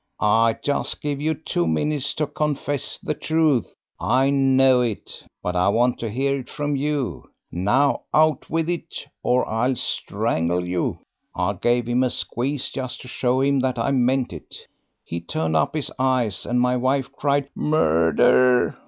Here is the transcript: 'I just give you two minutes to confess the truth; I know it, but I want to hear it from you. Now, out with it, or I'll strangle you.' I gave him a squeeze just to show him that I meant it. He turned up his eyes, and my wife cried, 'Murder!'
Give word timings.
'I 0.19 0.57
just 0.63 0.99
give 0.99 1.21
you 1.21 1.35
two 1.35 1.67
minutes 1.67 2.15
to 2.15 2.25
confess 2.25 2.97
the 2.97 3.13
truth; 3.13 3.75
I 3.99 4.31
know 4.31 4.81
it, 4.81 5.23
but 5.43 5.55
I 5.55 5.69
want 5.69 5.99
to 5.99 6.09
hear 6.09 6.37
it 6.39 6.49
from 6.49 6.75
you. 6.75 7.29
Now, 7.51 8.01
out 8.11 8.49
with 8.49 8.67
it, 8.67 9.05
or 9.21 9.47
I'll 9.47 9.75
strangle 9.75 10.65
you.' 10.67 10.97
I 11.35 11.53
gave 11.53 11.87
him 11.87 12.01
a 12.01 12.09
squeeze 12.09 12.69
just 12.71 13.01
to 13.01 13.07
show 13.07 13.41
him 13.41 13.59
that 13.59 13.77
I 13.77 13.91
meant 13.91 14.33
it. 14.33 14.65
He 15.05 15.21
turned 15.21 15.55
up 15.55 15.75
his 15.75 15.91
eyes, 15.99 16.47
and 16.47 16.59
my 16.59 16.77
wife 16.77 17.11
cried, 17.15 17.49
'Murder!' 17.53 18.79